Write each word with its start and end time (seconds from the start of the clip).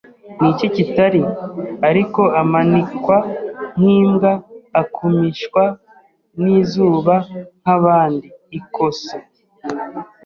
n'iki 0.39 0.67
kitari; 0.75 1.21
ariko 1.89 2.21
amanikwa 2.41 3.17
nk'imbwa, 3.77 4.31
akumishwa 4.81 5.63
n'izuba 6.41 7.15
nk'abandi, 7.61 8.27
i 8.57 8.59
Corso 8.73 9.15